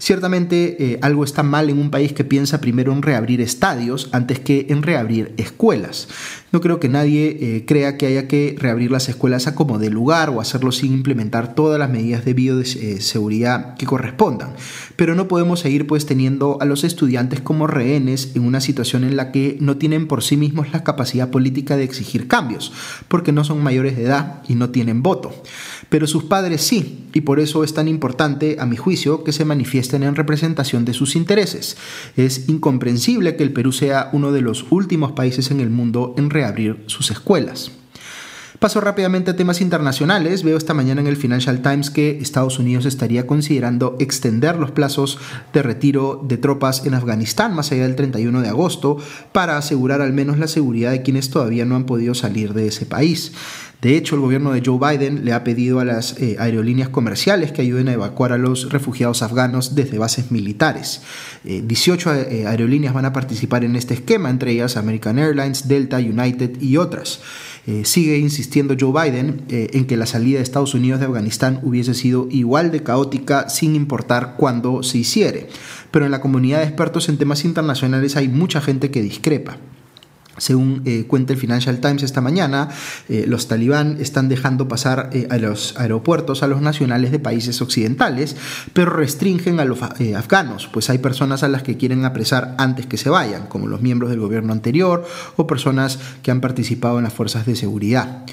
Ciertamente 0.00 0.82
eh, 0.82 0.98
algo 1.02 1.24
está 1.24 1.42
mal 1.42 1.68
en 1.68 1.78
un 1.78 1.90
país 1.90 2.14
que 2.14 2.24
piensa 2.24 2.62
primero 2.62 2.90
en 2.94 3.02
reabrir 3.02 3.42
estadios 3.42 4.08
antes 4.12 4.40
que 4.40 4.66
en 4.70 4.82
reabrir 4.82 5.34
escuelas. 5.36 6.08
No 6.52 6.62
creo 6.62 6.80
que 6.80 6.88
nadie 6.88 7.36
eh, 7.38 7.64
crea 7.66 7.98
que 7.98 8.06
haya 8.06 8.26
que 8.26 8.56
reabrir 8.58 8.90
las 8.90 9.10
escuelas 9.10 9.46
a 9.46 9.54
como 9.54 9.78
de 9.78 9.90
lugar 9.90 10.30
o 10.30 10.40
hacerlo 10.40 10.72
sin 10.72 10.94
implementar 10.94 11.54
todas 11.54 11.78
las 11.78 11.90
medidas 11.90 12.24
de 12.24 12.32
bioseguridad 12.32 13.76
que 13.76 13.84
correspondan. 13.84 14.54
Pero 14.96 15.14
no 15.14 15.28
podemos 15.28 15.60
seguir 15.60 15.86
pues 15.86 16.06
teniendo 16.06 16.56
a 16.62 16.64
los 16.64 16.82
estudiantes 16.82 17.42
como 17.42 17.66
rehenes 17.66 18.32
en 18.34 18.46
una 18.46 18.62
situación 18.62 19.04
en 19.04 19.16
la 19.16 19.30
que 19.32 19.58
no 19.60 19.76
tienen 19.76 20.08
por 20.08 20.22
sí 20.22 20.38
mismos 20.38 20.72
la 20.72 20.82
capacidad 20.82 21.28
política 21.28 21.76
de 21.76 21.84
exigir 21.84 22.26
cambios, 22.26 22.72
porque 23.08 23.32
no 23.32 23.44
son 23.44 23.62
mayores 23.62 23.98
de 23.98 24.04
edad 24.04 24.42
y 24.48 24.54
no 24.54 24.70
tienen 24.70 25.02
voto 25.02 25.34
pero 25.90 26.06
sus 26.06 26.22
padres 26.22 26.62
sí, 26.62 27.08
y 27.12 27.22
por 27.22 27.40
eso 27.40 27.64
es 27.64 27.74
tan 27.74 27.88
importante, 27.88 28.56
a 28.60 28.64
mi 28.64 28.76
juicio, 28.76 29.24
que 29.24 29.32
se 29.32 29.44
manifiesten 29.90 30.02
en 30.02 30.16
representación 30.16 30.84
de 30.84 30.94
sus 30.94 31.16
intereses. 31.16 31.76
Es 32.16 32.48
incomprensible 32.48 33.36
que 33.36 33.42
el 33.42 33.52
Perú 33.52 33.72
sea 33.72 34.10
uno 34.12 34.32
de 34.32 34.40
los 34.40 34.66
últimos 34.70 35.12
países 35.12 35.50
en 35.50 35.60
el 35.60 35.70
mundo 35.70 36.14
en 36.16 36.30
reabrir 36.30 36.82
sus 36.86 37.10
escuelas. 37.10 37.72
Paso 38.58 38.80
rápidamente 38.82 39.30
a 39.30 39.36
temas 39.36 39.62
internacionales. 39.62 40.42
Veo 40.42 40.58
esta 40.58 40.74
mañana 40.74 41.00
en 41.00 41.06
el 41.06 41.16
Financial 41.16 41.62
Times 41.62 41.88
que 41.88 42.18
Estados 42.20 42.58
Unidos 42.58 42.84
estaría 42.84 43.26
considerando 43.26 43.96
extender 43.98 44.56
los 44.56 44.70
plazos 44.70 45.18
de 45.54 45.62
retiro 45.62 46.20
de 46.22 46.36
tropas 46.36 46.84
en 46.84 46.92
Afganistán 46.92 47.54
más 47.54 47.72
allá 47.72 47.84
del 47.84 47.96
31 47.96 48.42
de 48.42 48.48
agosto 48.48 48.98
para 49.32 49.56
asegurar 49.56 50.02
al 50.02 50.12
menos 50.12 50.38
la 50.38 50.46
seguridad 50.46 50.90
de 50.90 51.00
quienes 51.00 51.30
todavía 51.30 51.64
no 51.64 51.74
han 51.74 51.86
podido 51.86 52.14
salir 52.14 52.52
de 52.52 52.66
ese 52.66 52.84
país. 52.84 53.32
De 53.82 53.96
hecho, 53.96 54.14
el 54.14 54.20
gobierno 54.20 54.52
de 54.52 54.62
Joe 54.64 54.78
Biden 54.78 55.24
le 55.24 55.32
ha 55.32 55.42
pedido 55.42 55.80
a 55.80 55.86
las 55.86 56.20
eh, 56.20 56.36
aerolíneas 56.38 56.90
comerciales 56.90 57.50
que 57.50 57.62
ayuden 57.62 57.88
a 57.88 57.94
evacuar 57.94 58.32
a 58.32 58.38
los 58.38 58.70
refugiados 58.70 59.22
afganos 59.22 59.74
desde 59.74 59.96
bases 59.96 60.30
militares. 60.30 61.00
18 61.44 62.14
eh, 62.14 62.28
eh, 62.30 62.46
aerolíneas 62.46 62.92
van 62.92 63.06
a 63.06 63.14
participar 63.14 63.64
en 63.64 63.76
este 63.76 63.94
esquema, 63.94 64.28
entre 64.28 64.52
ellas 64.52 64.76
American 64.76 65.18
Airlines, 65.18 65.66
Delta, 65.66 65.96
United 65.96 66.60
y 66.60 66.76
otras. 66.76 67.20
sigue 67.84 68.18
insistiendo 68.18 68.74
Joe 68.78 68.92
Biden 68.92 69.44
en 69.48 69.86
que 69.86 69.96
la 69.96 70.06
salida 70.06 70.38
de 70.38 70.42
Estados 70.42 70.74
Unidos 70.74 70.98
de 70.98 71.06
Afganistán 71.06 71.60
hubiese 71.62 71.94
sido 71.94 72.26
igual 72.30 72.72
de 72.72 72.82
caótica 72.82 73.48
sin 73.48 73.76
importar 73.76 74.34
cuándo 74.36 74.82
se 74.82 74.98
hiciere. 74.98 75.48
Pero 75.90 76.04
en 76.04 76.10
la 76.10 76.20
comunidad 76.20 76.58
de 76.58 76.64
expertos 76.64 77.08
en 77.08 77.18
temas 77.18 77.44
internacionales 77.44 78.16
hay 78.16 78.28
mucha 78.28 78.60
gente 78.60 78.90
que 78.90 79.02
discrepa. 79.02 79.58
Según 80.40 80.82
eh, 80.86 81.04
cuenta 81.06 81.34
el 81.34 81.38
Financial 81.38 81.78
Times 81.80 82.02
esta 82.02 82.22
mañana, 82.22 82.70
eh, 83.08 83.26
los 83.28 83.46
talibán 83.46 83.98
están 84.00 84.28
dejando 84.28 84.68
pasar 84.68 85.10
eh, 85.12 85.28
a 85.30 85.36
los 85.36 85.78
aeropuertos 85.78 86.42
a 86.42 86.46
los 86.46 86.62
nacionales 86.62 87.12
de 87.12 87.18
países 87.18 87.60
occidentales, 87.60 88.36
pero 88.72 88.90
restringen 88.90 89.60
a 89.60 89.66
los 89.66 89.82
afganos, 89.82 90.68
pues 90.72 90.88
hay 90.88 90.98
personas 90.98 91.42
a 91.42 91.48
las 91.48 91.62
que 91.62 91.76
quieren 91.76 92.04
apresar 92.06 92.54
antes 92.56 92.86
que 92.86 92.96
se 92.96 93.10
vayan, 93.10 93.46
como 93.48 93.66
los 93.66 93.82
miembros 93.82 94.10
del 94.10 94.20
gobierno 94.20 94.52
anterior 94.52 95.06
o 95.36 95.46
personas 95.46 95.98
que 96.22 96.30
han 96.30 96.40
participado 96.40 96.96
en 96.96 97.04
las 97.04 97.12
fuerzas 97.12 97.44
de 97.44 97.54
seguridad. 97.54 98.24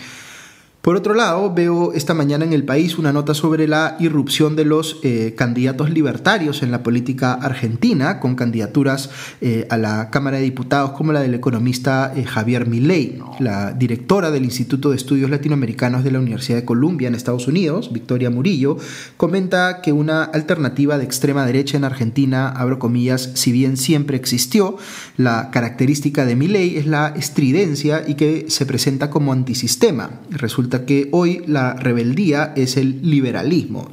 Por 0.88 0.96
otro 0.96 1.14
lado, 1.14 1.54
veo 1.54 1.92
esta 1.92 2.14
mañana 2.14 2.46
en 2.46 2.54
el 2.54 2.64
país 2.64 2.98
una 2.98 3.12
nota 3.12 3.34
sobre 3.34 3.68
la 3.68 3.98
irrupción 4.00 4.56
de 4.56 4.64
los 4.64 5.02
eh, 5.04 5.34
candidatos 5.36 5.90
libertarios 5.90 6.64
en 6.64 6.72
la 6.72 6.82
política 6.82 7.34
argentina, 7.34 8.22
con 8.22 8.36
candidaturas 8.36 9.10
eh, 9.42 9.68
a 9.70 9.76
la 9.76 10.10
Cámara 10.12 10.38
de 10.38 10.44
Diputados 10.44 10.92
como 10.92 11.12
la 11.12 11.20
del 11.20 11.34
economista 11.34 12.14
eh, 12.16 12.24
Javier 12.24 12.68
Milei. 12.68 13.20
La 13.40 13.74
directora 13.74 14.32
del 14.32 14.46
Instituto 14.46 14.92
de 14.92 14.96
Estudios 14.96 15.30
Latinoamericanos 15.30 16.06
de 16.06 16.12
la 16.12 16.20
Universidad 16.20 16.60
de 16.60 16.64
Columbia 16.64 17.10
en 17.10 17.16
Estados 17.16 17.50
Unidos, 17.50 17.92
Victoria 17.92 18.30
Murillo, 18.30 18.78
comenta 19.18 19.82
que 19.82 19.92
una 19.92 20.24
alternativa 20.24 20.98
de 20.98 21.04
extrema 21.04 21.46
derecha 21.46 21.76
en 21.76 21.84
Argentina, 21.84 22.48
abro 22.48 22.80
comillas, 22.80 23.32
si 23.34 23.52
bien 23.52 23.76
siempre 23.76 24.16
existió, 24.16 24.78
la 25.18 25.52
característica 25.52 26.26
de 26.26 26.38
Milei 26.38 26.78
es 26.78 26.86
la 26.86 27.10
estridencia 27.10 28.06
y 28.08 28.16
que 28.16 28.46
se 28.48 28.66
presenta 28.66 29.10
como 29.10 29.34
antisistema. 29.34 30.12
Resulta 30.30 30.77
que 30.86 31.10
hoy 31.12 31.42
la 31.48 31.74
rebeldía 31.74 32.54
es 32.56 32.78
el 32.78 33.02
liberalismo. 33.02 33.90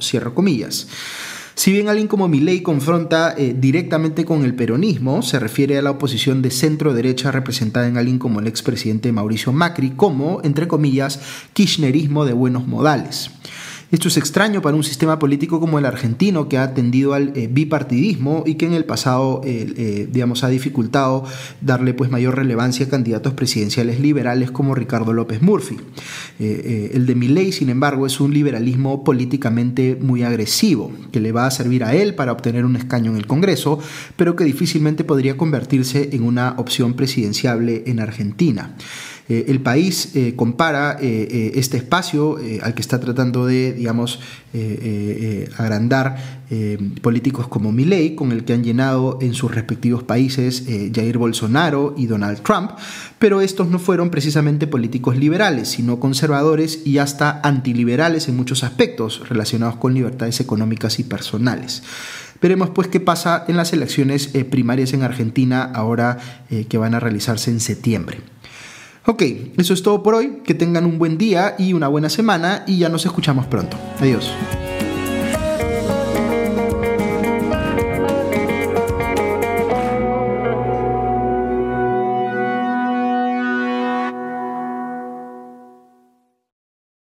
Si 1.55 1.71
bien 1.71 1.87
alguien 1.87 2.09
como 2.09 2.27
Milley 2.27 2.61
confronta 2.61 3.33
eh, 3.37 3.55
directamente 3.57 4.25
con 4.25 4.43
el 4.43 4.55
peronismo, 4.55 5.21
se 5.21 5.39
refiere 5.39 5.77
a 5.77 5.81
la 5.81 5.91
oposición 5.91 6.41
de 6.41 6.51
centro 6.51 6.93
derecha 6.93 7.31
representada 7.31 7.87
en 7.87 7.97
alguien 7.97 8.19
como 8.19 8.41
el 8.41 8.47
expresidente 8.47 9.13
Mauricio 9.13 9.53
Macri 9.53 9.91
como, 9.91 10.41
entre 10.43 10.67
comillas, 10.67 11.21
kirchnerismo 11.53 12.25
de 12.25 12.33
buenos 12.33 12.67
modales. 12.67 13.31
Esto 13.95 14.09
es 14.09 14.17
extraño 14.17 14.61
para 14.61 14.75
un 14.75 14.83
sistema 14.83 15.19
político 15.19 15.61
como 15.61 15.79
el 15.79 15.85
argentino 15.85 16.49
que 16.49 16.57
ha 16.57 16.73
tendido 16.73 17.13
al 17.13 17.31
eh, 17.33 17.47
bipartidismo 17.49 18.43
y 18.45 18.55
que 18.55 18.65
en 18.65 18.73
el 18.73 18.83
pasado, 18.83 19.39
eh, 19.45 19.73
eh, 19.77 20.09
digamos, 20.11 20.43
ha 20.43 20.49
dificultado 20.49 21.23
darle 21.61 21.93
pues 21.93 22.11
mayor 22.11 22.35
relevancia 22.35 22.87
a 22.87 22.89
candidatos 22.89 23.35
presidenciales 23.35 24.01
liberales 24.01 24.51
como 24.51 24.75
Ricardo 24.75 25.13
López 25.13 25.41
Murphy. 25.41 25.77
el 26.39 27.05
de 27.05 27.15
Milley, 27.15 27.53
sin 27.53 27.69
embargo, 27.69 28.05
es 28.05 28.19
un 28.19 28.33
liberalismo 28.33 29.05
políticamente 29.05 29.97
muy 29.97 30.23
agresivo 30.23 30.91
que 31.13 31.21
le 31.21 31.31
va 31.31 31.45
a 31.45 31.51
servir 31.51 31.85
a 31.85 31.95
él 31.95 32.15
para 32.15 32.33
obtener 32.33 32.65
un 32.65 32.75
escaño 32.75 33.11
en 33.11 33.17
el 33.17 33.27
Congreso, 33.27 33.79
pero 34.17 34.35
que 34.35 34.43
difícilmente 34.43 35.05
podría 35.05 35.37
convertirse 35.37 36.09
en 36.11 36.23
una 36.23 36.55
opción 36.57 36.95
presidenciable 36.95 37.83
en 37.85 38.01
Argentina. 38.01 38.75
Eh, 39.27 39.45
el 39.47 39.59
país 39.61 40.11
eh, 40.13 40.33
compara 40.35 40.97
eh, 41.01 41.53
este 41.55 41.77
espacio 41.77 42.37
al 42.61 42.75
que 42.75 42.81
está 42.81 42.99
tratando 42.99 43.45
de, 43.45 43.73
digamos, 43.73 44.19
agrandar 45.57 46.17
políticos 47.01 47.49
como 47.49 47.73
Milley, 47.73 48.15
con 48.15 48.31
el 48.31 48.45
que 48.45 48.53
han 48.53 48.63
llenado 48.63 49.17
en 49.21 49.33
sus 49.33 49.53
respectivos 49.53 50.03
países 50.03 50.63
Jair 50.93 51.17
Bolsonaro 51.17 51.93
y 51.97 52.05
Donald 52.05 52.41
Trump, 52.41 52.71
pero 53.19 53.41
estos 53.41 53.67
no 53.67 53.79
fueron 53.79 54.09
precisamente 54.09 54.65
políticos 54.65 55.17
liberales, 55.17 55.67
sino 55.67 55.99
conservadores 55.99 56.85
y 56.85 56.99
hasta 56.99 57.41
antiliberales 57.43 58.29
en 58.29 58.37
muchos 58.37 58.63
aspectos 58.63 59.27
relacionados 59.27 59.75
con 59.75 59.93
libertades 59.93 60.39
económicas 60.39 60.99
y 60.99 61.03
personales. 61.03 61.83
Veremos 62.41 62.69
pues 62.69 62.87
qué 62.87 63.01
pasa 63.01 63.43
en 63.49 63.57
las 63.57 63.73
elecciones 63.73 64.29
primarias 64.49 64.93
en 64.93 65.03
Argentina 65.03 65.63
ahora 65.63 66.17
que 66.69 66.77
van 66.77 66.93
a 66.93 67.01
realizarse 67.01 67.51
en 67.51 67.59
septiembre. 67.59 68.19
Ok, 69.07 69.21
eso 69.57 69.73
es 69.73 69.83
todo 69.83 70.01
por 70.01 70.15
hoy. 70.15 70.41
Que 70.43 70.53
tengan 70.53 70.85
un 70.85 70.97
buen 70.97 71.17
día 71.17 71.55
y 71.57 71.73
una 71.73 71.87
buena 71.87 72.09
semana 72.09 72.63
y 72.65 72.79
ya 72.79 72.89
nos 72.89 73.05
escuchamos 73.05 73.45
pronto. 73.45 73.77
Adiós. 73.99 74.31